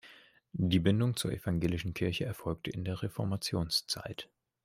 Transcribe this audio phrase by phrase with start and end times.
[0.53, 4.31] Die Bindung zur evangelischen Kirche erfolgte in der Reformationszeit.